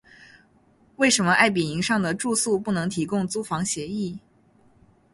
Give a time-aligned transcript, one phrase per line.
[0.95, 4.17] 为什么爱迎彼上的住宿不能提供租房协议？